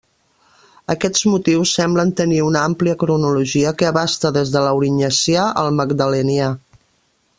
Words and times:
Aquests 0.93 1.25
motius 1.33 1.73
semblen 1.79 2.13
tenir 2.21 2.39
una 2.47 2.63
àmplia 2.69 2.95
cronologia 3.03 3.75
que 3.83 3.89
abasta 3.91 4.33
des 4.39 4.55
de 4.57 4.65
l'Aurinyacià 4.67 5.45
al 5.65 5.71
Magdalenià. 5.83 6.51